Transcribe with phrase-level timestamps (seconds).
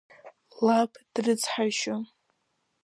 [0.65, 2.03] Лаб дрыцҳаишьон.